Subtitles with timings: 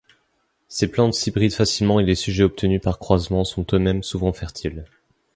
[0.67, 4.85] Ces plantes s'hybrident facilement et les sujets obtenus par croisement sont eux-mêmes souvent fertiles.